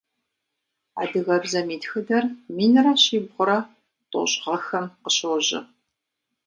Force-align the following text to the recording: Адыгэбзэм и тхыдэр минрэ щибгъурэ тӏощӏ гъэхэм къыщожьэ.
Адыгэбзэм 1.01 1.67
и 1.75 1.77
тхыдэр 1.81 2.23
минрэ 2.55 2.93
щибгъурэ 3.03 3.59
тӏощӏ 4.11 4.37
гъэхэм 4.43 4.85
къыщожьэ. 5.01 5.61